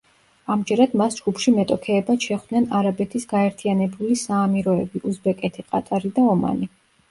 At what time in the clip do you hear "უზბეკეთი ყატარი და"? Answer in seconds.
5.13-6.29